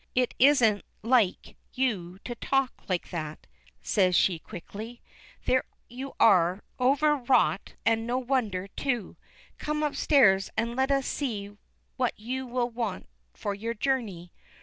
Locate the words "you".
1.75-2.17, 5.89-6.15, 12.19-12.47